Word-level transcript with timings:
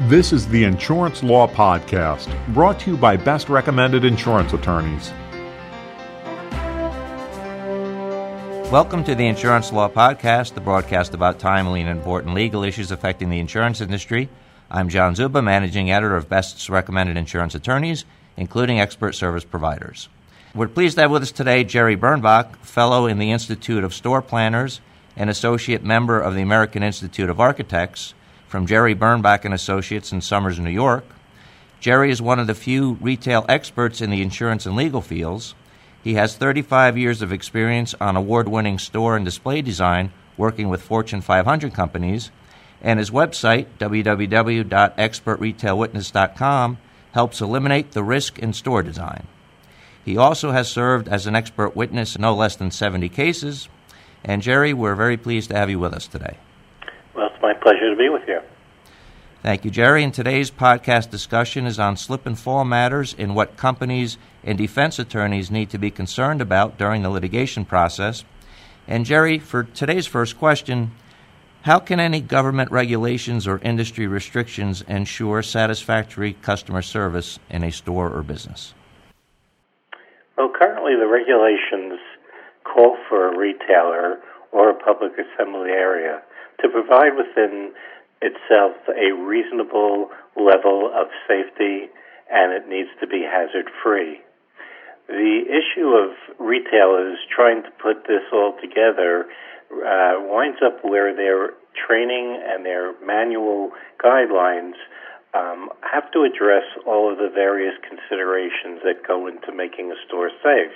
This 0.00 0.32
is 0.32 0.48
the 0.48 0.64
Insurance 0.64 1.22
Law 1.22 1.46
Podcast, 1.46 2.28
brought 2.52 2.80
to 2.80 2.90
you 2.90 2.96
by 2.96 3.16
Best 3.16 3.48
Recommended 3.48 4.04
Insurance 4.04 4.52
Attorneys. 4.52 5.12
Welcome 8.72 9.04
to 9.04 9.14
the 9.14 9.28
Insurance 9.28 9.72
Law 9.72 9.88
Podcast, 9.88 10.54
the 10.54 10.60
broadcast 10.60 11.14
about 11.14 11.38
timely 11.38 11.80
and 11.80 11.88
important 11.88 12.34
legal 12.34 12.64
issues 12.64 12.90
affecting 12.90 13.30
the 13.30 13.38
insurance 13.38 13.80
industry. 13.80 14.28
I'm 14.68 14.88
John 14.88 15.14
Czuba, 15.14 15.44
managing 15.44 15.92
editor 15.92 16.16
of 16.16 16.28
Best 16.28 16.68
Recommended 16.68 17.16
Insurance 17.16 17.54
Attorneys, 17.54 18.04
including 18.36 18.80
expert 18.80 19.12
service 19.12 19.44
providers. 19.44 20.08
We're 20.56 20.66
pleased 20.66 20.96
to 20.96 21.02
have 21.02 21.12
with 21.12 21.22
us 21.22 21.30
today 21.30 21.62
Jerry 21.62 21.96
Birnbach, 21.96 22.56
fellow 22.56 23.06
in 23.06 23.20
the 23.20 23.30
Institute 23.30 23.84
of 23.84 23.94
Store 23.94 24.22
Planners 24.22 24.80
and 25.16 25.30
associate 25.30 25.84
member 25.84 26.20
of 26.20 26.34
the 26.34 26.42
American 26.42 26.82
Institute 26.82 27.30
of 27.30 27.38
Architects 27.38 28.12
from 28.54 28.66
Jerry 28.68 28.94
Birnbach 28.94 29.44
and 29.44 29.52
Associates 29.52 30.12
in 30.12 30.20
Somers, 30.20 30.60
New 30.60 30.70
York. 30.70 31.04
Jerry 31.80 32.12
is 32.12 32.22
one 32.22 32.38
of 32.38 32.46
the 32.46 32.54
few 32.54 32.92
retail 33.00 33.44
experts 33.48 34.00
in 34.00 34.10
the 34.10 34.22
insurance 34.22 34.64
and 34.64 34.76
legal 34.76 35.00
fields. 35.00 35.56
He 36.04 36.14
has 36.14 36.36
35 36.36 36.96
years 36.96 37.20
of 37.20 37.32
experience 37.32 37.96
on 38.00 38.16
award 38.16 38.46
winning 38.46 38.78
store 38.78 39.16
and 39.16 39.24
display 39.24 39.60
design, 39.60 40.12
working 40.36 40.68
with 40.68 40.82
Fortune 40.82 41.20
500 41.20 41.74
companies, 41.74 42.30
and 42.80 43.00
his 43.00 43.10
website, 43.10 43.66
www.expertretailwitness.com, 43.80 46.78
helps 47.10 47.40
eliminate 47.40 47.90
the 47.90 48.04
risk 48.04 48.38
in 48.38 48.52
store 48.52 48.84
design. 48.84 49.26
He 50.04 50.16
also 50.16 50.52
has 50.52 50.68
served 50.68 51.08
as 51.08 51.26
an 51.26 51.34
expert 51.34 51.74
witness 51.74 52.14
in 52.14 52.22
no 52.22 52.36
less 52.36 52.54
than 52.54 52.70
70 52.70 53.08
cases. 53.08 53.68
And 54.22 54.42
Jerry, 54.42 54.72
we're 54.72 54.94
very 54.94 55.16
pleased 55.16 55.50
to 55.50 55.56
have 55.56 55.70
you 55.70 55.80
with 55.80 55.92
us 55.92 56.06
today. 56.06 56.36
Well, 57.64 57.74
it's 57.74 57.80
my 57.80 57.86
pleasure 57.86 57.90
to 57.90 57.96
be 57.96 58.08
with 58.08 58.28
you. 58.28 58.40
Thank 59.42 59.64
you, 59.64 59.70
Jerry. 59.70 60.02
And 60.02 60.14
today's 60.14 60.50
podcast 60.50 61.10
discussion 61.10 61.66
is 61.66 61.78
on 61.78 61.96
slip 61.96 62.26
and 62.26 62.38
fall 62.38 62.64
matters 62.64 63.14
and 63.18 63.34
what 63.34 63.56
companies 63.56 64.16
and 64.42 64.56
defense 64.56 64.98
attorneys 64.98 65.50
need 65.50 65.70
to 65.70 65.78
be 65.78 65.90
concerned 65.90 66.40
about 66.40 66.78
during 66.78 67.02
the 67.02 67.10
litigation 67.10 67.64
process. 67.64 68.24
And, 68.86 69.04
Jerry, 69.04 69.38
for 69.38 69.64
today's 69.64 70.06
first 70.06 70.38
question, 70.38 70.92
how 71.62 71.78
can 71.78 72.00
any 72.00 72.20
government 72.20 72.70
regulations 72.70 73.46
or 73.46 73.58
industry 73.58 74.06
restrictions 74.06 74.82
ensure 74.82 75.42
satisfactory 75.42 76.34
customer 76.34 76.82
service 76.82 77.38
in 77.50 77.64
a 77.64 77.72
store 77.72 78.10
or 78.10 78.22
business? 78.22 78.74
Well, 80.36 80.50
currently 80.58 80.94
the 80.96 81.06
regulations 81.06 82.00
call 82.64 82.96
for 83.08 83.32
a 83.32 83.38
retailer 83.38 84.20
or 84.52 84.70
a 84.70 84.74
public 84.74 85.12
assembly 85.12 85.70
area 85.70 86.22
to 86.64 86.68
provide 86.72 87.12
within 87.12 87.76
itself 88.24 88.72
a 88.88 89.12
reasonable 89.12 90.08
level 90.34 90.88
of 90.88 91.12
safety 91.28 91.92
and 92.32 92.56
it 92.56 92.66
needs 92.66 92.88
to 93.00 93.06
be 93.06 93.20
hazard 93.20 93.68
free. 93.84 94.20
The 95.06 95.44
issue 95.44 95.92
of 95.92 96.16
retailers 96.40 97.18
trying 97.28 97.62
to 97.64 97.70
put 97.82 98.08
this 98.08 98.24
all 98.32 98.56
together 98.62 99.26
uh, 99.68 100.24
winds 100.24 100.58
up 100.64 100.80
where 100.82 101.14
their 101.14 101.52
training 101.86 102.40
and 102.40 102.64
their 102.64 102.98
manual 103.04 103.72
guidelines 104.02 104.80
um, 105.34 105.68
have 105.82 106.10
to 106.12 106.22
address 106.22 106.64
all 106.86 107.12
of 107.12 107.18
the 107.18 107.28
various 107.28 107.74
considerations 107.84 108.80
that 108.84 109.06
go 109.06 109.26
into 109.26 109.52
making 109.52 109.92
a 109.92 109.98
store 110.08 110.30
safe. 110.42 110.72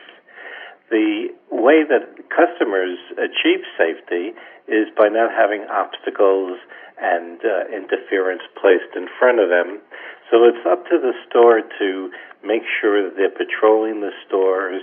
The 0.90 1.28
way 1.50 1.84
that 1.84 2.16
customers 2.32 2.96
achieve 3.20 3.64
safety 3.76 4.32
is 4.68 4.88
by 4.96 5.08
not 5.08 5.30
having 5.32 5.66
obstacles 5.68 6.58
and 7.00 7.40
uh, 7.44 7.68
interference 7.68 8.42
placed 8.60 8.96
in 8.96 9.06
front 9.18 9.38
of 9.38 9.48
them. 9.48 9.80
So 10.30 10.44
it's 10.44 10.64
up 10.66 10.84
to 10.88 10.98
the 10.98 11.12
store 11.28 11.60
to 11.60 12.10
make 12.44 12.62
sure 12.80 13.04
that 13.04 13.16
they're 13.16 13.30
patrolling 13.32 14.00
the 14.00 14.12
stores 14.26 14.82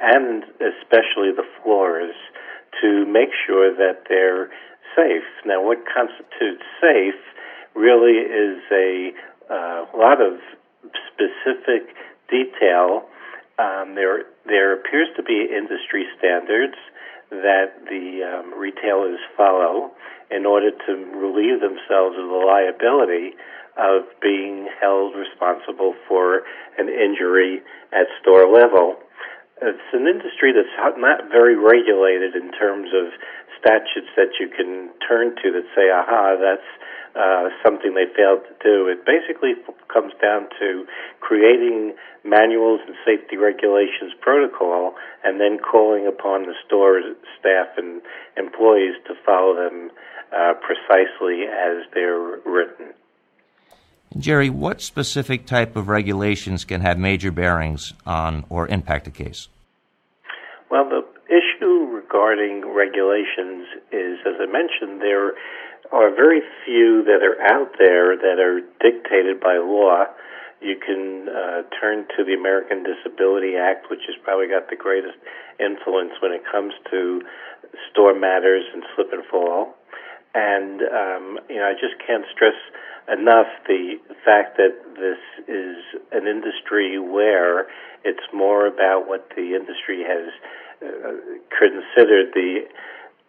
and 0.00 0.44
especially 0.58 1.30
the 1.34 1.46
floors 1.62 2.14
to 2.82 3.06
make 3.06 3.30
sure 3.46 3.74
that 3.74 4.04
they're 4.08 4.50
safe. 4.94 5.26
Now, 5.46 5.62
what 5.62 5.78
constitutes 5.86 6.62
safe 6.80 7.20
really 7.74 8.18
is 8.18 8.62
a 8.70 9.12
uh, 9.50 9.86
lot 9.96 10.20
of 10.20 10.38
specific 11.10 11.94
detail 12.30 13.06
um, 13.58 13.94
there, 13.94 14.24
there 14.46 14.74
appears 14.74 15.08
to 15.16 15.22
be 15.22 15.46
industry 15.50 16.04
standards 16.18 16.74
that 17.30 17.86
the 17.88 18.22
um, 18.22 18.58
retailers 18.58 19.18
follow 19.36 19.92
in 20.30 20.46
order 20.46 20.70
to 20.70 20.92
relieve 21.14 21.60
themselves 21.60 22.16
of 22.18 22.26
the 22.28 22.42
liability 22.46 23.34
of 23.76 24.06
being 24.22 24.68
held 24.80 25.14
responsible 25.14 25.94
for 26.06 26.42
an 26.78 26.88
injury 26.88 27.62
at 27.92 28.06
store 28.22 28.46
level. 28.46 28.96
It's 29.62 29.90
an 29.92 30.06
industry 30.06 30.52
that's 30.52 30.74
not 30.98 31.30
very 31.30 31.56
regulated 31.56 32.34
in 32.34 32.50
terms 32.52 32.90
of 32.94 33.12
statutes 33.64 34.12
that 34.16 34.36
you 34.36 34.52
can 34.52 34.92
turn 35.00 35.34
to 35.40 35.48
that 35.56 35.64
say, 35.72 35.88
aha, 35.88 36.36
that's 36.36 36.68
uh, 37.16 37.48
something 37.64 37.94
they 37.94 38.04
failed 38.12 38.44
to 38.44 38.54
do. 38.60 38.88
It 38.88 39.06
basically 39.06 39.54
comes 39.88 40.12
down 40.20 40.48
to 40.60 40.84
creating 41.20 41.94
manuals 42.24 42.80
and 42.86 42.96
safety 43.06 43.36
regulations 43.36 44.12
protocol 44.20 44.94
and 45.22 45.40
then 45.40 45.58
calling 45.58 46.06
upon 46.06 46.42
the 46.42 46.54
store 46.66 47.00
staff 47.40 47.68
and 47.78 48.02
employees 48.36 48.94
to 49.06 49.14
follow 49.24 49.54
them 49.54 49.90
uh, 50.36 50.54
precisely 50.60 51.44
as 51.48 51.86
they're 51.94 52.40
written. 52.44 52.92
Jerry, 54.18 54.50
what 54.50 54.80
specific 54.80 55.46
type 55.46 55.76
of 55.76 55.88
regulations 55.88 56.64
can 56.64 56.80
have 56.82 56.98
major 56.98 57.32
bearings 57.32 57.94
on 58.06 58.44
or 58.48 58.68
impact 58.68 59.06
a 59.08 59.10
case? 59.10 59.48
Well, 60.70 60.88
the 60.88 61.13
regarding 62.14 62.62
regulations 62.72 63.66
is, 63.90 64.18
as 64.22 64.38
I 64.38 64.46
mentioned, 64.46 65.02
there 65.02 65.34
are 65.90 66.14
very 66.14 66.40
few 66.64 67.02
that 67.04 67.26
are 67.26 67.42
out 67.50 67.74
there 67.78 68.16
that 68.16 68.38
are 68.38 68.60
dictated 68.78 69.40
by 69.40 69.58
law. 69.58 70.06
You 70.62 70.76
can 70.78 71.26
uh, 71.28 71.62
turn 71.80 72.06
to 72.16 72.24
the 72.24 72.34
American 72.38 72.84
Disability 72.84 73.56
Act, 73.56 73.90
which 73.90 74.06
has 74.06 74.14
probably 74.22 74.46
got 74.46 74.70
the 74.70 74.76
greatest 74.76 75.18
influence 75.58 76.12
when 76.22 76.30
it 76.30 76.42
comes 76.50 76.72
to 76.90 77.20
store 77.90 78.14
matters 78.14 78.64
and 78.72 78.84
slip 78.94 79.12
and 79.12 79.24
fall. 79.26 79.74
And 80.34 80.82
um, 80.82 81.38
you 81.50 81.56
know, 81.56 81.66
I 81.66 81.74
just 81.74 81.98
can't 82.06 82.24
stress 82.30 82.58
enough 83.10 83.50
the 83.66 83.98
fact 84.24 84.56
that 84.56 84.78
this 84.94 85.20
is 85.50 85.76
an 86.12 86.26
industry 86.26 86.98
where 86.98 87.66
it's 88.04 88.24
more 88.32 88.66
about 88.66 89.06
what 89.06 89.28
the 89.36 89.58
industry 89.58 90.02
has 90.06 90.30
considered 90.80 92.32
the 92.34 92.66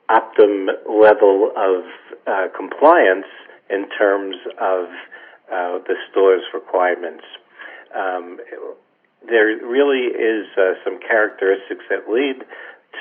optimum 0.09 0.75
level 0.88 1.51
of 1.56 1.83
uh, 2.28 2.47
compliance 2.56 3.25
in 3.69 3.89
terms 3.97 4.35
of 4.59 4.85
uh, 5.51 5.79
the 5.88 5.95
store's 6.11 6.44
requirements. 6.53 7.23
Um, 7.95 8.39
there 9.28 9.47
really 9.66 10.13
is 10.13 10.45
uh, 10.57 10.73
some 10.84 11.00
characteristics 11.00 11.85
that 11.89 12.09
lead 12.09 12.45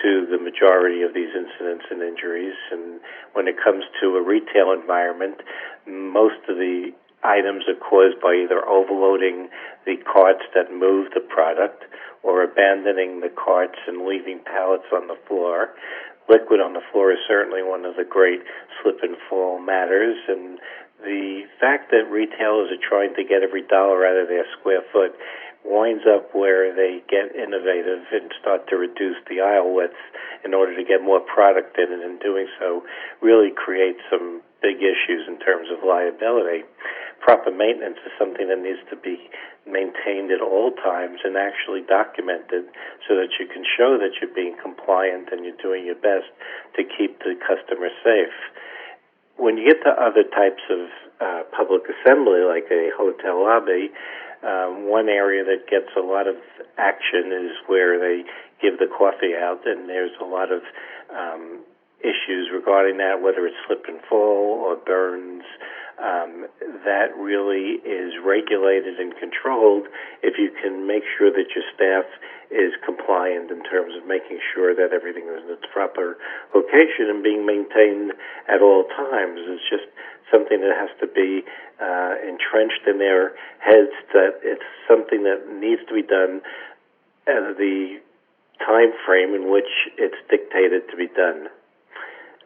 to 0.02 0.26
the 0.26 0.38
majority 0.38 1.02
of 1.02 1.14
these 1.14 1.30
incidents 1.36 1.84
and 1.90 2.02
injuries. 2.02 2.56
And 2.72 3.00
when 3.32 3.46
it 3.46 3.56
comes 3.62 3.84
to 4.00 4.16
a 4.16 4.22
retail 4.22 4.72
environment, 4.72 5.36
most 5.86 6.40
of 6.48 6.56
the 6.56 6.92
items 7.24 7.64
are 7.68 7.80
caused 7.80 8.20
by 8.20 8.34
either 8.44 8.60
overloading 8.68 9.48
the 9.86 9.96
carts 10.04 10.44
that 10.54 10.72
move 10.72 11.08
the 11.14 11.20
product 11.20 11.84
or 12.22 12.42
abandoning 12.42 13.20
the 13.20 13.32
carts 13.32 13.78
and 13.86 14.06
leaving 14.06 14.40
pallets 14.44 14.86
on 14.92 15.08
the 15.08 15.18
floor 15.26 15.74
liquid 16.28 16.60
on 16.60 16.72
the 16.72 16.84
floor 16.92 17.12
is 17.12 17.18
certainly 17.28 17.62
one 17.62 17.84
of 17.84 17.96
the 17.96 18.04
great 18.04 18.40
slip 18.80 19.00
and 19.02 19.16
fall 19.28 19.60
matters. 19.60 20.16
And 20.28 20.58
the 21.02 21.44
fact 21.60 21.90
that 21.90 22.08
retailers 22.08 22.72
are 22.72 22.80
trying 22.80 23.14
to 23.16 23.24
get 23.24 23.42
every 23.42 23.62
dollar 23.66 24.06
out 24.06 24.16
of 24.16 24.28
their 24.28 24.46
square 24.58 24.82
foot 24.92 25.12
winds 25.64 26.04
up 26.04 26.34
where 26.34 26.74
they 26.74 27.00
get 27.08 27.34
innovative 27.34 28.04
and 28.12 28.32
start 28.40 28.68
to 28.68 28.76
reduce 28.76 29.16
the 29.28 29.40
aisle 29.40 29.72
width 29.74 29.96
in 30.44 30.52
order 30.52 30.76
to 30.76 30.84
get 30.84 31.02
more 31.02 31.20
product 31.20 31.76
in, 31.78 31.92
and 31.92 32.02
in 32.02 32.18
doing 32.18 32.46
so, 32.60 32.84
really 33.20 33.50
create 33.50 33.96
some 34.10 34.42
big 34.60 34.76
issues 34.78 35.26
in 35.26 35.40
terms 35.40 35.68
of 35.72 35.80
liability. 35.84 36.64
Proper 37.20 37.50
maintenance 37.50 37.96
is 38.04 38.12
something 38.18 38.48
that 38.48 38.60
needs 38.60 38.80
to 38.90 38.96
be 38.96 39.16
maintained 39.64 40.28
at 40.30 40.44
all 40.44 40.72
times 40.76 41.20
and 41.24 41.36
actually 41.36 41.80
documented 41.88 42.68
so 43.08 43.16
that 43.16 43.32
you 43.40 43.48
can 43.48 43.64
show 43.64 43.96
that 43.96 44.12
you're 44.20 44.34
being 44.36 44.56
compliant 44.60 45.32
and 45.32 45.44
you're 45.44 45.56
doing 45.60 45.88
your 45.88 45.96
best 45.96 46.28
to 46.76 46.84
keep 46.84 47.18
the 47.24 47.32
customer 47.40 47.88
safe. 48.04 48.36
When 49.36 49.56
you 49.56 49.72
get 49.72 49.82
to 49.88 49.92
other 49.96 50.22
types 50.22 50.62
of 50.68 50.92
uh, 51.20 51.42
public 51.56 51.88
assembly, 51.88 52.44
like 52.44 52.68
a 52.68 52.92
hotel 52.92 53.40
lobby, 53.40 53.88
um, 54.44 54.88
one 54.90 55.08
area 55.08 55.44
that 55.44 55.68
gets 55.70 55.88
a 55.96 56.00
lot 56.00 56.26
of 56.28 56.36
action 56.78 57.32
is 57.32 57.52
where 57.66 57.98
they 57.98 58.24
give 58.60 58.78
the 58.78 58.86
coffee 58.86 59.34
out, 59.34 59.66
and 59.66 59.88
there's 59.88 60.12
a 60.20 60.24
lot 60.24 60.52
of 60.52 60.62
um, 61.14 61.60
issues 62.00 62.48
regarding 62.52 62.98
that, 62.98 63.22
whether 63.22 63.46
it's 63.46 63.56
slip 63.66 63.84
and 63.88 64.00
fall 64.08 64.60
or 64.64 64.76
burns 64.76 65.44
um, 65.98 66.46
that 66.84 67.14
really 67.16 67.78
is 67.86 68.12
regulated 68.24 68.98
and 68.98 69.14
controlled 69.16 69.86
if 70.22 70.38
you 70.38 70.50
can 70.62 70.86
make 70.86 71.02
sure 71.16 71.30
that 71.30 71.46
your 71.54 71.64
staff 71.74 72.04
is 72.50 72.72
compliant 72.84 73.50
in 73.50 73.62
terms 73.64 73.94
of 73.96 74.06
making 74.06 74.38
sure 74.54 74.74
that 74.74 74.92
everything 74.92 75.24
is 75.24 75.42
in 75.46 75.54
its 75.54 75.66
proper 75.72 76.16
location 76.54 77.10
and 77.10 77.22
being 77.22 77.46
maintained 77.46 78.12
at 78.48 78.62
all 78.62 78.84
times. 78.94 79.40
It's 79.48 79.68
just 79.70 79.88
something 80.30 80.60
that 80.60 80.74
has 80.76 80.90
to 81.00 81.06
be 81.06 81.42
uh, 81.80 82.14
entrenched 82.22 82.86
in 82.86 82.98
their 82.98 83.34
heads 83.58 83.94
that 84.12 84.40
it's 84.42 84.68
something 84.86 85.24
that 85.24 85.46
needs 85.50 85.82
to 85.88 85.94
be 85.94 86.02
done 86.02 86.42
at 87.26 87.56
the 87.56 87.98
time 88.60 88.92
frame 89.06 89.34
in 89.34 89.50
which 89.50 89.70
it's 89.98 90.18
dictated 90.30 90.88
to 90.90 90.96
be 90.96 91.08
done. 91.08 91.48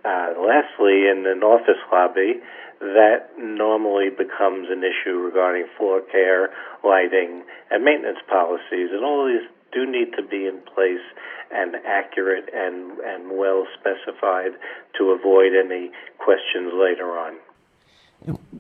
Uh, 0.05 0.33
lastly, 0.39 1.09
in 1.11 1.25
an 1.27 1.43
office 1.43 1.81
lobby, 1.91 2.41
that 2.81 3.31
normally 3.37 4.11
becomes 4.11 4.69
an 4.71 4.83
issue 4.85 5.19
regarding 5.19 5.67
floor 5.77 6.01
care, 6.01 6.51
lighting, 6.85 7.43
and 7.71 7.85
maintenance 7.85 8.19
policies. 8.29 8.91
And 8.93 9.05
all 9.05 9.27
these 9.27 9.49
do 9.73 9.85
need 9.85 10.13
to 10.17 10.23
be 10.23 10.47
in 10.47 10.61
place 10.75 11.05
and 11.51 11.75
accurate 11.87 12.49
and, 12.55 12.99
and 13.01 13.37
well 13.37 13.67
specified 13.79 14.53
to 14.97 15.11
avoid 15.11 15.53
any 15.55 15.91
questions 16.19 16.73
later 16.75 17.19
on. 17.19 17.37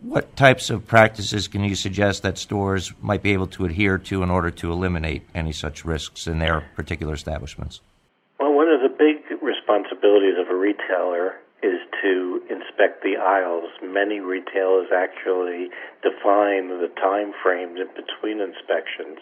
What 0.02 0.36
types 0.36 0.70
of 0.70 0.86
practices 0.86 1.48
can 1.48 1.64
you 1.64 1.74
suggest 1.74 2.22
that 2.22 2.38
stores 2.38 2.92
might 3.02 3.22
be 3.22 3.32
able 3.32 3.48
to 3.48 3.64
adhere 3.64 3.98
to 3.98 4.22
in 4.22 4.30
order 4.30 4.50
to 4.52 4.72
eliminate 4.72 5.22
any 5.34 5.52
such 5.52 5.84
risks 5.84 6.26
in 6.26 6.38
their 6.38 6.64
particular 6.76 7.14
establishments? 7.14 7.80
Well, 8.38 8.52
one 8.52 8.68
of 8.68 8.80
the 8.80 8.88
big 8.88 9.42
responsibilities 9.68 10.34
of 10.38 10.48
a 10.48 10.56
retailer 10.56 11.36
is 11.62 11.80
to 12.02 12.40
inspect 12.48 13.02
the 13.02 13.16
aisles. 13.16 13.70
Many 13.82 14.20
retailers 14.20 14.88
actually 14.94 15.68
define 16.02 16.68
the 16.68 16.90
time 17.00 17.32
frames 17.42 17.78
in 17.80 17.88
between 17.94 18.40
inspections, 18.40 19.18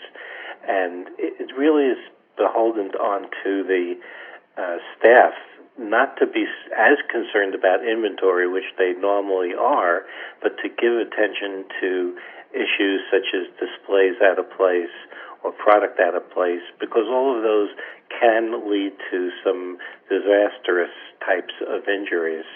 and 0.69 1.09
it 1.19 1.51
really 1.57 1.87
is 1.87 1.99
beholden 2.37 2.91
onto 3.01 3.67
the 3.67 3.95
uh, 4.59 4.77
staff 4.99 5.33
not 5.79 6.17
to 6.19 6.27
be 6.27 6.47
as 6.77 6.97
concerned 7.11 7.55
about 7.55 7.85
inventory, 7.85 8.49
which 8.49 8.65
they 8.79 8.93
normally 8.99 9.53
are, 9.53 10.03
but 10.43 10.57
to 10.63 10.69
give 10.69 10.97
attention 10.97 11.65
to 11.81 12.17
issues 12.53 13.01
such 13.11 13.29
as 13.37 13.45
displays 13.61 14.17
out 14.25 14.39
of 14.39 14.49
place 14.57 14.93
or 15.47 15.55
product 15.55 16.03
out 16.03 16.19
of 16.19 16.27
place, 16.35 16.67
because 16.83 17.07
all 17.07 17.39
of 17.39 17.47
those 17.47 17.71
can 18.11 18.67
lead 18.67 18.91
to 19.15 19.31
some 19.47 19.79
disastrous 20.11 20.91
types 21.23 21.55
of 21.63 21.87
injuries. 21.87 22.47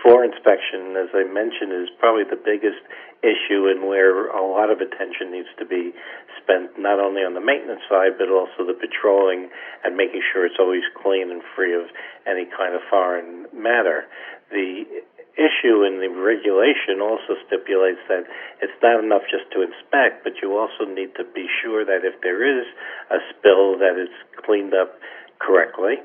Floor 0.00 0.24
inspection, 0.24 0.96
as 0.96 1.12
I 1.12 1.28
mentioned, 1.28 1.76
is 1.76 1.92
probably 2.00 2.24
the 2.24 2.40
biggest 2.40 2.80
issue 3.20 3.68
and 3.68 3.84
where 3.84 4.32
a 4.32 4.40
lot 4.40 4.72
of 4.72 4.80
attention 4.80 5.28
needs 5.28 5.52
to 5.60 5.66
be 5.68 5.92
spent 6.40 6.80
not 6.80 6.96
only 6.96 7.20
on 7.20 7.36
the 7.36 7.44
maintenance 7.44 7.84
side 7.84 8.16
but 8.16 8.32
also 8.32 8.64
the 8.64 8.72
patrolling 8.72 9.52
and 9.84 9.92
making 9.92 10.24
sure 10.32 10.48
it's 10.48 10.56
always 10.56 10.80
clean 10.96 11.28
and 11.28 11.44
free 11.52 11.76
of 11.76 11.84
any 12.24 12.48
kind 12.48 12.72
of 12.72 12.80
foreign 12.88 13.44
matter. 13.52 14.08
The 14.48 15.04
issue 15.38 15.84
in 15.86 16.00
the 16.00 16.10
regulation 16.10 17.00
also 17.02 17.38
stipulates 17.46 18.02
that 18.08 18.24
it's 18.62 18.74
not 18.82 19.02
enough 19.02 19.22
just 19.30 19.50
to 19.52 19.62
inspect, 19.62 20.24
but 20.24 20.38
you 20.42 20.56
also 20.56 20.84
need 20.84 21.14
to 21.16 21.24
be 21.34 21.46
sure 21.62 21.84
that 21.84 22.02
if 22.02 22.20
there 22.22 22.42
is 22.42 22.66
a 23.10 23.18
spill 23.30 23.78
that 23.78 23.94
it's 23.96 24.16
cleaned 24.44 24.74
up 24.74 24.98
correctly. 25.38 26.02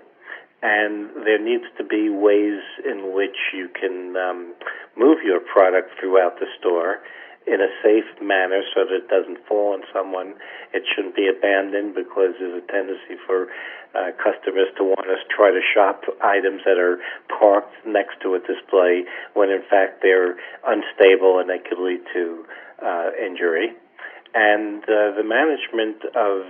And 0.64 1.10
there 1.28 1.38
needs 1.38 1.66
to 1.78 1.84
be 1.84 2.10
ways 2.10 2.64
in 2.82 3.14
which 3.14 3.38
you 3.54 3.70
can 3.70 4.16
um, 4.18 4.56
move 4.98 5.20
your 5.24 5.40
product 5.40 5.92
throughout 6.00 6.40
the 6.40 6.48
store 6.60 7.06
in 7.48 7.62
a 7.62 7.70
safe 7.82 8.10
manner 8.22 8.62
so 8.74 8.86
that 8.86 9.06
it 9.06 9.08
doesn't 9.08 9.38
fall 9.48 9.74
on 9.74 9.84
someone. 9.94 10.34
It 10.74 10.84
shouldn't 10.94 11.16
be 11.16 11.30
abandoned 11.30 11.94
because 11.94 12.34
there's 12.40 12.58
a 12.58 12.66
tendency 12.72 13.22
for 13.26 13.48
uh, 13.94 14.12
customers 14.18 14.68
to 14.78 14.84
want 14.84 15.06
to 15.06 15.18
try 15.30 15.52
to 15.52 15.62
shop 15.62 16.04
items 16.22 16.62
that 16.66 16.78
are 16.78 17.00
parked 17.30 17.74
next 17.86 18.20
to 18.24 18.36
a 18.36 18.40
display 18.40 19.06
when 19.34 19.50
in 19.50 19.62
fact 19.70 20.02
they're 20.02 20.36
unstable 20.66 21.40
and 21.40 21.50
they 21.50 21.62
could 21.62 21.80
lead 21.80 22.02
to 22.14 22.46
uh, 22.84 23.10
injury. 23.16 23.72
And 24.34 24.84
uh, 24.84 25.16
the 25.16 25.24
management 25.24 26.04
of 26.12 26.44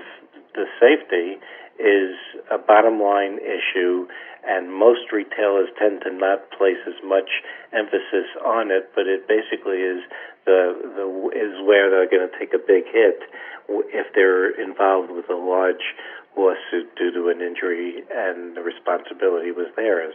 the 0.56 0.66
safety 0.80 1.38
is 1.80 2.16
a 2.52 2.58
bottom 2.58 3.02
line 3.02 3.40
issue, 3.40 4.08
and 4.48 4.72
most 4.74 5.12
retailers 5.12 5.70
tend 5.78 6.02
to 6.02 6.12
not 6.14 6.50
place 6.52 6.80
as 6.88 6.96
much 7.04 7.42
emphasis 7.74 8.30
on 8.46 8.72
it. 8.72 8.92
But 8.96 9.08
it 9.08 9.28
basically 9.28 9.82
is 9.84 10.04
the 10.46 10.76
the 10.96 11.06
is 11.36 11.60
where 11.66 11.90
they're 11.90 12.10
going 12.10 12.28
to 12.30 12.40
take 12.40 12.54
a 12.54 12.60
big 12.60 12.86
hit 12.86 13.20
if 13.68 14.08
they're 14.14 14.50
involved 14.62 15.12
with 15.12 15.30
a 15.30 15.36
large 15.36 15.96
lawsuit 16.38 16.96
due 16.96 17.12
to 17.12 17.30
an 17.30 17.42
injury, 17.42 18.04
and 18.14 18.56
the 18.56 18.62
responsibility 18.62 19.52
was 19.52 19.68
theirs. 19.76 20.14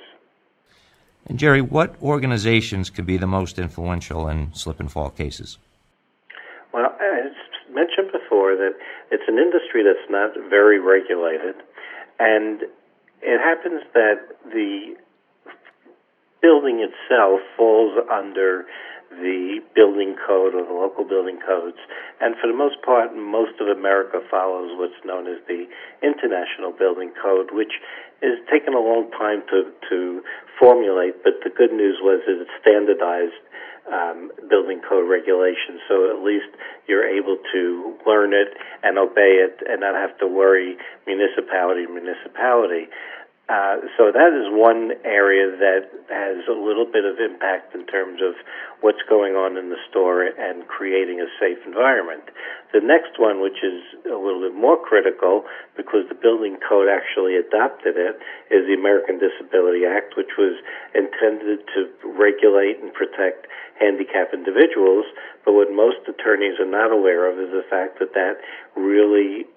And 1.26 1.38
Jerry, 1.38 1.60
what 1.60 1.94
organizations 2.02 2.90
could 2.90 3.06
be 3.06 3.16
the 3.16 3.26
most 3.26 3.58
influential 3.58 4.28
in 4.28 4.52
slip 4.54 4.80
and 4.80 4.90
fall 4.90 5.10
cases? 5.10 5.58
Well, 6.72 6.92
as 7.00 7.32
mentioned 7.72 8.10
before, 8.30 8.54
that 8.56 8.74
it's 9.10 9.24
an 9.26 9.38
industry 9.38 9.82
that's 9.82 10.08
not 10.08 10.30
very 10.48 10.78
regulated, 10.78 11.56
and 12.18 12.62
it 13.22 13.40
happens 13.40 13.82
that 13.94 14.20
the 14.52 14.94
building 16.40 16.80
itself 16.80 17.40
falls 17.56 17.98
under 18.10 18.64
the 19.10 19.58
building 19.74 20.14
code 20.26 20.54
or 20.54 20.64
the 20.64 20.72
local 20.72 21.04
building 21.04 21.38
codes. 21.42 21.78
And 22.20 22.34
for 22.38 22.46
the 22.46 22.56
most 22.56 22.80
part, 22.82 23.14
most 23.14 23.58
of 23.60 23.66
America 23.66 24.22
follows 24.30 24.70
what's 24.78 24.98
known 25.04 25.26
as 25.26 25.42
the 25.46 25.66
International 26.02 26.70
Building 26.70 27.10
Code, 27.20 27.50
which 27.50 27.74
has 28.22 28.38
taken 28.50 28.74
a 28.74 28.80
long 28.80 29.10
time 29.10 29.42
to, 29.50 29.72
to 29.90 30.22
formulate, 30.58 31.24
but 31.24 31.42
the 31.42 31.50
good 31.50 31.72
news 31.72 31.98
was 32.02 32.22
that 32.26 32.38
it's 32.38 32.54
standardized 32.60 33.40
um, 33.90 34.30
building 34.48 34.80
code 34.86 35.08
regulations, 35.08 35.80
so 35.88 36.10
at 36.10 36.22
least 36.22 36.46
you're 36.86 37.06
able 37.06 37.38
to 37.52 37.96
learn 38.06 38.32
it 38.32 38.54
and 38.82 38.98
obey 38.98 39.42
it 39.42 39.58
and 39.66 39.80
not 39.80 39.94
have 39.94 40.16
to 40.18 40.26
worry 40.26 40.76
municipality 41.06 41.86
to 41.86 41.92
municipality. 41.92 42.86
Uh, 43.50 43.82
so 43.98 44.14
that 44.14 44.30
is 44.30 44.46
one 44.54 44.94
area 45.02 45.50
that 45.50 45.90
has 46.06 46.38
a 46.46 46.54
little 46.54 46.86
bit 46.86 47.02
of 47.02 47.18
impact 47.18 47.74
in 47.74 47.82
terms 47.90 48.22
of 48.22 48.38
what's 48.78 49.02
going 49.10 49.34
on 49.34 49.58
in 49.58 49.74
the 49.74 49.80
store 49.90 50.22
and 50.22 50.62
creating 50.70 51.18
a 51.18 51.26
safe 51.42 51.58
environment. 51.66 52.22
The 52.70 52.78
next 52.78 53.18
one, 53.18 53.42
which 53.42 53.58
is 53.58 53.82
a 54.06 54.14
little 54.14 54.38
bit 54.38 54.54
more 54.54 54.78
critical 54.78 55.50
because 55.74 56.06
the 56.06 56.14
building 56.14 56.62
code 56.62 56.86
actually 56.86 57.34
adopted 57.34 57.98
it, 57.98 58.22
is 58.54 58.70
the 58.70 58.78
American 58.78 59.18
Disability 59.18 59.82
Act, 59.82 60.14
which 60.14 60.38
was 60.38 60.54
intended 60.94 61.66
to 61.74 61.90
regulate 62.06 62.78
and 62.78 62.94
protect 62.94 63.50
handicapped 63.82 64.30
individuals. 64.30 65.10
But 65.42 65.58
what 65.58 65.74
most 65.74 66.06
attorneys 66.06 66.62
are 66.62 66.70
not 66.70 66.94
aware 66.94 67.26
of 67.26 67.34
is 67.42 67.50
the 67.50 67.66
fact 67.66 67.98
that 67.98 68.14
that 68.14 68.38
really 68.78 69.50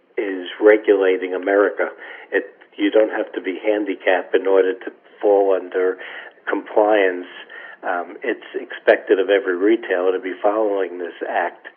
regulating 0.62 1.34
America. 1.34 1.90
It 2.32 2.46
you 2.78 2.92
don't 2.92 3.12
have 3.12 3.32
to 3.34 3.42
be 3.42 3.60
handicapped 3.64 4.36
in 4.36 4.48
order 4.48 4.74
to 4.74 4.92
fall 5.22 5.56
under 5.56 5.98
compliance. 6.50 7.28
Um, 7.84 8.18
it's 8.24 8.48
expected 8.56 9.20
of 9.20 9.30
every 9.30 9.58
retailer 9.58 10.14
to 10.14 10.20
be 10.20 10.34
following 10.42 10.98
this 11.00 11.16
act, 11.28 11.68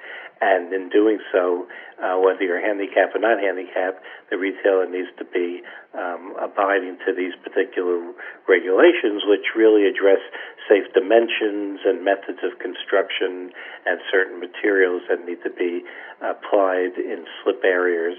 and 0.40 0.72
in 0.72 0.88
doing 0.88 1.18
so, 1.32 1.66
uh, 1.98 2.20
whether 2.20 2.44
you're 2.44 2.60
handicapped 2.60 3.16
or 3.16 3.18
not 3.18 3.40
handicapped, 3.40 4.04
the 4.30 4.38
retailer 4.38 4.86
needs 4.86 5.08
to 5.18 5.24
be 5.24 5.62
um, 5.98 6.36
abiding 6.38 6.98
to 7.06 7.12
these 7.12 7.34
particular 7.42 8.12
regulations, 8.46 9.26
which 9.26 9.56
really 9.56 9.88
address 9.88 10.20
safe 10.68 10.86
dimensions 10.94 11.80
and 11.84 12.04
methods 12.04 12.38
of 12.44 12.58
construction 12.58 13.50
and 13.86 13.98
certain 14.12 14.38
materials 14.38 15.02
that 15.08 15.24
need 15.26 15.42
to 15.42 15.50
be 15.50 15.82
applied 16.22 16.94
in 17.00 17.26
slip 17.42 17.62
areas 17.64 18.18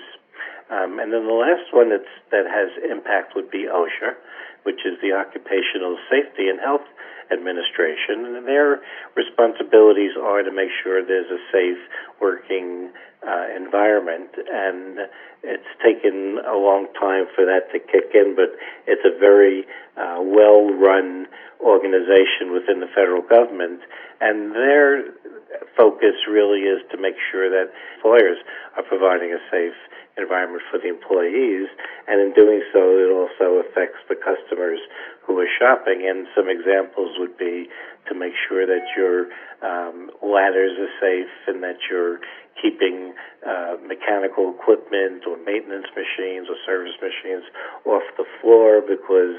um, 0.70 1.00
and 1.00 1.14
then 1.14 1.26
the 1.26 1.34
last 1.34 1.72
one 1.72 1.90
that's, 1.90 2.12
that 2.32 2.46
has 2.46 2.70
impact 2.90 3.36
would 3.36 3.50
be 3.50 3.68
OSHA, 3.72 4.16
which 4.64 4.84
is 4.86 5.00
the 5.02 5.14
Occupational 5.14 5.98
Safety 6.12 6.50
and 6.50 6.60
Health 6.60 6.84
Administration. 7.32 8.26
And 8.26 8.48
their 8.48 8.82
responsibilities 9.16 10.12
are 10.20 10.44
to 10.44 10.52
make 10.52 10.70
sure 10.84 11.04
there's 11.04 11.32
a 11.32 11.42
safe 11.52 11.82
working 12.22 12.92
uh, 13.26 13.46
environment. 13.56 14.32
And 14.36 15.10
it's 15.44 15.72
taken 15.84 16.40
a 16.46 16.56
long 16.56 16.88
time 17.00 17.26
for 17.36 17.46
that 17.46 17.72
to 17.74 17.80
kick 17.80 18.14
in, 18.14 18.36
but 18.36 18.56
it's 18.88 19.04
a 19.06 19.18
very 19.20 19.66
uh, 19.98 20.22
well 20.22 20.70
run 20.70 21.28
organization 21.60 22.54
within 22.54 22.80
the 22.80 22.90
federal 22.94 23.22
government. 23.22 23.82
And 24.22 24.52
their 24.52 25.14
focus 25.78 26.18
really 26.30 26.66
is 26.66 26.82
to 26.92 26.98
make 26.98 27.16
sure 27.32 27.50
that 27.50 27.74
employers 27.98 28.38
are 28.76 28.84
providing 28.84 29.34
a 29.34 29.42
safe 29.50 29.78
environment 30.18 30.66
for 30.70 30.82
the 30.82 30.90
employees, 30.90 31.70
and 32.10 32.18
in 32.20 32.34
doing 32.34 32.62
so, 32.74 32.82
it 32.98 33.14
also 33.14 33.62
affects 33.62 34.02
the 34.10 34.18
customers 34.18 34.82
who 35.22 35.38
are 35.38 35.50
shopping. 35.62 36.10
And 36.10 36.26
some 36.34 36.50
examples 36.50 37.14
would 37.20 37.38
be 37.38 37.68
to 38.10 38.16
make 38.16 38.34
sure 38.48 38.66
that 38.66 38.86
your 38.96 39.28
um, 39.62 40.10
ladders 40.22 40.78
are 40.80 40.94
safe 41.02 41.34
and 41.48 41.64
that 41.64 41.78
you're 41.90 42.20
keeping 42.62 43.14
uh, 43.46 43.78
mechanical 43.86 44.54
equipment 44.54 45.24
or 45.28 45.38
maintenance 45.46 45.88
machines 45.94 46.48
or 46.50 46.58
service 46.66 46.98
machines 47.02 47.46
off 47.86 48.04
the 48.18 48.26
floor 48.42 48.82
because 48.82 49.38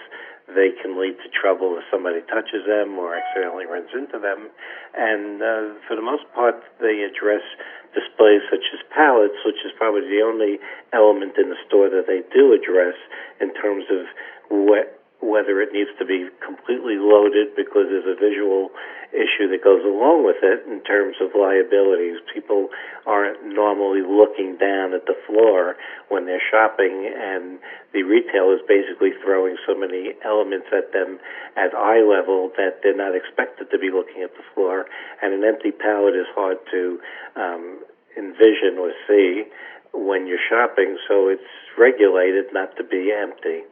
they 0.49 0.73
can 0.81 0.97
lead 0.97 1.13
to 1.21 1.29
trouble 1.29 1.77
if 1.77 1.85
somebody 1.93 2.25
touches 2.25 2.65
them 2.65 2.97
or 2.97 3.13
accidentally 3.13 3.69
runs 3.69 3.93
into 3.93 4.17
them. 4.17 4.49
And 4.97 5.43
uh, 5.43 5.77
for 5.85 5.93
the 5.93 6.05
most 6.05 6.25
part, 6.33 6.57
they 6.81 7.05
address 7.05 7.45
displays 7.93 8.45
such 8.49 8.65
as 8.73 8.81
pallets, 8.93 9.37
which 9.45 9.61
is 9.65 9.73
probably 9.77 10.09
the 10.09 10.25
only 10.25 10.57
element 10.93 11.37
in 11.37 11.53
the 11.53 11.61
store 11.69 11.93
that 11.93 12.09
they 12.09 12.25
do 12.33 12.57
address 12.57 12.97
in 13.41 13.53
terms 13.61 13.85
of 13.93 14.09
what 14.49 14.98
whether 15.21 15.61
it 15.61 15.73
needs 15.73 15.91
to 15.99 16.07
be 16.07 16.31
completely 16.39 16.95
loaded 16.95 17.51
because 17.59 17.91
there's 17.91 18.07
a 18.07 18.15
visual 18.15 18.71
issue 19.11 19.49
that 19.51 19.65
goes 19.65 19.83
along 19.83 20.23
with 20.23 20.39
it 20.45 20.63
in 20.71 20.79
terms 20.85 21.17
of 21.19 21.35
liabilities. 21.35 22.23
People 22.31 22.69
aren't 23.03 23.41
normally 23.43 24.05
looking 24.05 24.55
down 24.61 24.95
at 24.95 25.07
the 25.11 25.17
floor 25.27 25.75
when 26.09 26.27
they're 26.27 26.45
shopping, 26.53 27.09
and 27.09 27.59
the 27.93 28.07
retailer 28.07 28.55
is 28.55 28.65
basically 28.69 29.11
throwing 29.25 29.57
so 29.67 29.75
many 29.75 30.15
elements 30.23 30.69
at 30.71 30.93
them 30.93 31.19
at 31.57 31.75
eye 31.75 32.05
level 32.05 32.53
that 32.55 32.79
they're 32.83 32.97
not 32.97 33.17
expected 33.17 33.71
to 33.73 33.79
be 33.79 33.91
looking 33.91 34.23
at 34.23 34.31
the 34.39 34.47
floor. 34.55 34.87
And 35.23 35.35
an 35.35 35.43
empty 35.43 35.73
pallet 35.73 36.15
is 36.15 36.29
hard 36.37 36.59
to 36.71 37.01
um, 37.35 37.83
envision 38.17 38.79
or 38.79 38.93
see 39.09 39.51
when 39.93 40.27
you're 40.27 40.43
shopping, 40.47 40.99
so 41.09 41.29
it's 41.29 41.51
regulated 41.79 42.53
not 42.53 42.77
to 42.77 42.85
be 42.85 43.11
empty. 43.11 43.65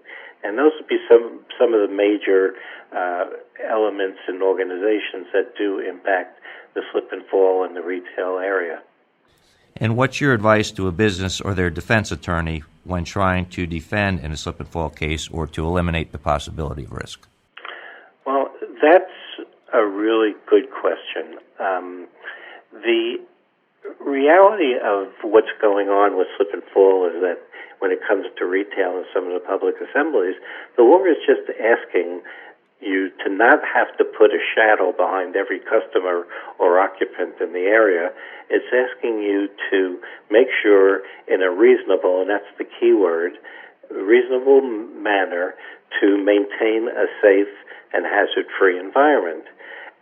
And 0.44 0.58
those 0.58 0.72
would 0.78 0.88
be 0.88 0.98
some 1.08 1.40
some 1.58 1.74
of 1.74 1.88
the 1.88 1.94
major 1.94 2.54
uh, 2.94 3.24
elements 3.64 4.18
and 4.28 4.42
organizations 4.42 5.26
that 5.32 5.56
do 5.56 5.78
impact 5.78 6.40
the 6.74 6.82
slip 6.92 7.10
and 7.12 7.24
fall 7.26 7.64
in 7.64 7.74
the 7.74 7.82
retail 7.82 8.38
area. 8.38 8.82
And 9.78 9.96
what's 9.96 10.20
your 10.20 10.32
advice 10.32 10.70
to 10.72 10.88
a 10.88 10.92
business 10.92 11.40
or 11.40 11.54
their 11.54 11.70
defense 11.70 12.10
attorney 12.10 12.62
when 12.84 13.04
trying 13.04 13.46
to 13.50 13.66
defend 13.66 14.20
in 14.20 14.32
a 14.32 14.36
slip 14.36 14.60
and 14.60 14.68
fall 14.68 14.88
case 14.88 15.28
or 15.28 15.46
to 15.48 15.66
eliminate 15.66 16.12
the 16.12 16.18
possibility 16.18 16.84
of 16.84 16.92
risk? 16.92 17.26
Well, 18.24 18.48
that's 18.82 19.12
a 19.74 19.84
really 19.84 20.32
good 20.48 20.70
question. 20.70 21.38
Um, 21.60 22.06
the 22.72 23.16
reality 24.00 24.74
of 24.82 25.08
what's 25.22 25.52
going 25.60 25.88
on 25.88 26.16
with 26.16 26.28
slip 26.36 26.48
and 26.52 26.62
fall 26.72 27.06
is 27.06 27.20
that 27.20 27.38
when 27.78 27.90
it 27.90 28.00
comes 28.06 28.26
to 28.38 28.44
retail 28.46 28.96
and 28.96 29.06
some 29.12 29.26
of 29.26 29.34
the 29.34 29.44
public 29.44 29.74
assemblies, 29.80 30.36
the 30.76 30.82
law 30.82 31.04
is 31.04 31.18
just 31.26 31.44
asking 31.60 32.22
you 32.80 33.10
to 33.24 33.30
not 33.32 33.60
have 33.64 33.88
to 33.96 34.04
put 34.04 34.30
a 34.30 34.40
shadow 34.54 34.92
behind 34.92 35.34
every 35.36 35.60
customer 35.60 36.26
or 36.58 36.78
occupant 36.78 37.34
in 37.40 37.52
the 37.52 37.66
area. 37.68 38.10
It's 38.50 38.68
asking 38.68 39.22
you 39.22 39.48
to 39.70 39.98
make 40.30 40.48
sure 40.62 41.00
in 41.26 41.42
a 41.42 41.50
reasonable, 41.50 42.20
and 42.20 42.30
that's 42.30 42.52
the 42.58 42.64
key 42.64 42.92
word, 42.92 43.32
reasonable 43.90 44.60
manner 44.60 45.54
to 46.00 46.16
maintain 46.18 46.88
a 46.88 47.06
safe 47.22 47.52
and 47.92 48.04
hazard 48.04 48.46
free 48.58 48.78
environment. 48.78 49.44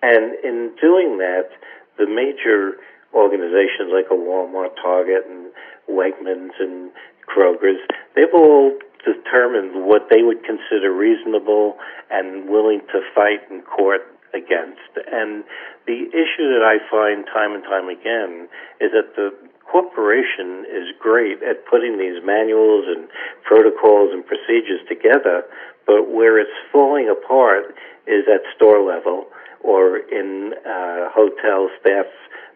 And 0.02 0.34
in 0.44 0.74
doing 0.80 1.18
that, 1.18 1.50
the 1.96 2.06
major 2.06 2.76
organizations 3.14 3.94
like 3.94 4.10
a 4.10 4.18
Walmart, 4.18 4.74
Target, 4.82 5.24
and 5.30 5.52
Wegmans 5.88 6.58
and 6.58 6.90
Kroger's, 7.28 7.80
they've 8.14 8.32
all 8.34 8.76
determined 9.04 9.86
what 9.86 10.08
they 10.10 10.22
would 10.22 10.42
consider 10.44 10.92
reasonable 10.92 11.76
and 12.10 12.48
willing 12.48 12.80
to 12.92 13.00
fight 13.14 13.40
in 13.50 13.62
court 13.62 14.02
against. 14.32 14.90
And 15.06 15.44
the 15.86 16.08
issue 16.10 16.48
that 16.56 16.64
I 16.64 16.80
find 16.90 17.24
time 17.26 17.52
and 17.52 17.62
time 17.62 17.88
again 17.88 18.48
is 18.80 18.90
that 18.92 19.14
the 19.14 19.30
corporation 19.70 20.64
is 20.68 20.94
great 20.98 21.42
at 21.42 21.66
putting 21.66 21.98
these 21.98 22.22
manuals 22.24 22.84
and 22.88 23.08
protocols 23.44 24.10
and 24.12 24.24
procedures 24.26 24.80
together, 24.88 25.44
but 25.86 26.10
where 26.10 26.38
it's 26.38 26.56
falling 26.72 27.08
apart 27.08 27.74
is 28.06 28.24
at 28.28 28.42
store 28.56 28.84
level 28.84 29.26
or 29.64 29.96
in 29.96 30.52
uh, 30.60 31.08
hotel 31.08 31.72
staff 31.80 32.04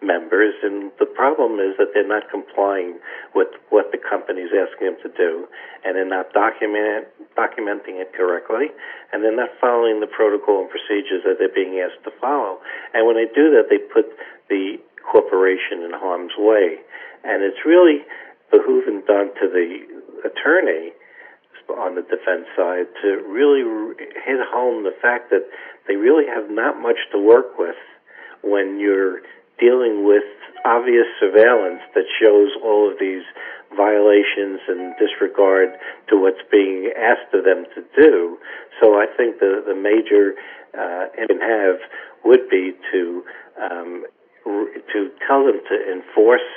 members, 0.02 0.54
and 0.62 0.92
the 1.00 1.08
problem 1.08 1.58
is 1.58 1.74
that 1.80 1.90
they're 1.96 2.06
not 2.06 2.30
complying 2.30 3.00
with 3.34 3.48
what 3.70 3.90
the 3.90 3.98
company 3.98 4.42
is 4.42 4.52
asking 4.54 4.92
them 4.92 4.98
to 5.02 5.10
do, 5.16 5.48
and 5.82 5.96
they're 5.96 6.06
not 6.06 6.30
document, 6.36 7.08
documenting 7.34 7.98
it 7.98 8.12
correctly, 8.14 8.70
and 9.10 9.24
they're 9.24 9.34
not 9.34 9.50
following 9.60 9.98
the 9.98 10.06
protocol 10.06 10.62
and 10.62 10.70
procedures 10.70 11.24
that 11.24 11.40
they're 11.40 11.50
being 11.50 11.80
asked 11.80 12.04
to 12.04 12.12
follow. 12.20 12.60
And 12.94 13.08
when 13.08 13.16
they 13.16 13.26
do 13.32 13.50
that, 13.56 13.66
they 13.72 13.80
put 13.90 14.06
the 14.48 14.76
corporation 15.02 15.82
in 15.82 15.90
harm's 15.96 16.36
way, 16.36 16.78
and 17.24 17.42
it's 17.42 17.64
really 17.66 18.04
behooving 18.52 19.04
done 19.08 19.32
to 19.40 19.48
the 19.48 19.82
attorney 20.28 20.92
on 21.70 21.94
the 21.94 22.02
defense 22.02 22.46
side 22.56 22.86
to 23.02 23.22
really 23.28 23.62
hit 23.98 24.40
home 24.50 24.84
the 24.84 24.94
fact 25.02 25.30
that 25.30 25.44
they 25.86 25.96
really 25.96 26.26
have 26.26 26.50
not 26.50 26.80
much 26.80 26.98
to 27.12 27.18
work 27.18 27.58
with 27.58 27.76
when 28.42 28.78
you're 28.78 29.20
dealing 29.58 30.06
with 30.06 30.24
obvious 30.64 31.06
surveillance 31.20 31.80
that 31.94 32.04
shows 32.20 32.50
all 32.62 32.90
of 32.90 32.98
these 32.98 33.22
violations 33.76 34.60
and 34.68 34.94
disregard 34.98 35.70
to 36.08 36.16
what's 36.16 36.42
being 36.50 36.90
asked 36.96 37.32
of 37.34 37.44
them 37.44 37.64
to 37.74 37.82
do. 38.00 38.38
So 38.80 38.94
I 38.94 39.06
think 39.16 39.40
the 39.40 39.62
the 39.66 39.74
major 39.74 40.34
uh, 40.72 41.06
and 41.16 41.40
have 41.40 41.80
would 42.24 42.48
be 42.48 42.72
to 42.92 43.24
um, 43.60 44.04
to 44.44 45.10
tell 45.26 45.44
them 45.44 45.60
to 45.68 45.92
enforce 45.92 46.48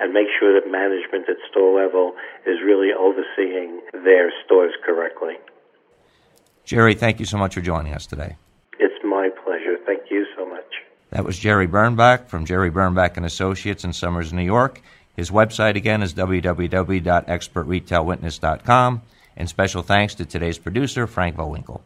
and 0.00 0.12
make 0.12 0.26
sure 0.38 0.58
that 0.58 0.70
management 0.70 1.28
at 1.28 1.36
store 1.50 1.82
level 1.82 2.12
is 2.46 2.58
really 2.64 2.90
overseeing 2.92 3.80
their 3.92 4.32
stores 4.44 4.72
correctly. 4.84 5.34
Jerry, 6.64 6.94
thank 6.94 7.20
you 7.20 7.26
so 7.26 7.36
much 7.36 7.54
for 7.54 7.60
joining 7.60 7.94
us 7.94 8.06
today. 8.06 8.36
It's 8.78 9.04
my 9.04 9.28
pleasure. 9.44 9.76
Thank 9.86 10.10
you 10.10 10.26
so 10.36 10.46
much. 10.46 10.64
That 11.10 11.24
was 11.24 11.38
Jerry 11.38 11.68
Birnbach 11.68 12.28
from 12.28 12.44
Jerry 12.44 12.70
Birnbach 12.70 13.16
and 13.16 13.26
Associates 13.26 13.84
in 13.84 13.92
Somers, 13.92 14.32
New 14.32 14.42
York. 14.42 14.80
His 15.14 15.30
website 15.30 15.76
again 15.76 16.02
is 16.02 16.14
www.expertretailwitness.com. 16.14 19.02
And 19.36 19.48
special 19.48 19.82
thanks 19.82 20.14
to 20.14 20.24
today's 20.24 20.58
producer, 20.58 21.06
Frank 21.06 21.36
Volwinkle. 21.36 21.82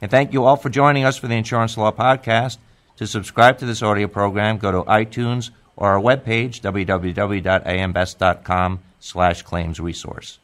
And 0.00 0.10
thank 0.10 0.32
you 0.32 0.44
all 0.44 0.56
for 0.56 0.68
joining 0.68 1.04
us 1.04 1.16
for 1.16 1.28
the 1.28 1.36
Insurance 1.36 1.76
Law 1.76 1.92
Podcast. 1.92 2.58
To 2.96 3.06
subscribe 3.06 3.58
to 3.58 3.66
this 3.66 3.82
audio 3.82 4.08
program, 4.08 4.58
go 4.58 4.72
to 4.72 4.82
iTunes 4.82 5.50
or 5.76 5.90
our 5.90 6.00
webpage, 6.00 6.60
www.ambest.com 6.60 8.80
slash 9.00 9.42
claims 9.42 9.80
resource. 9.80 10.38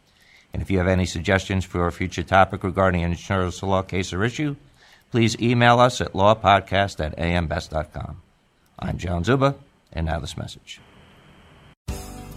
And 0.52 0.62
if 0.62 0.70
you 0.70 0.78
have 0.78 0.88
any 0.88 1.06
suggestions 1.06 1.64
for 1.64 1.86
a 1.86 1.92
future 1.92 2.22
topic 2.22 2.64
regarding 2.64 3.04
an 3.04 3.12
insurance 3.12 3.62
law 3.62 3.82
case 3.82 4.12
or 4.12 4.24
issue, 4.24 4.56
please 5.10 5.40
email 5.40 5.78
us 5.78 6.00
at 6.00 6.12
lawpodcast 6.12 7.04
at 7.04 7.16
ambest.com. 7.18 8.22
I'm 8.78 8.98
John 8.98 9.24
Czuba, 9.24 9.56
and 9.92 10.06
now 10.06 10.20
this 10.20 10.36
message. 10.36 10.80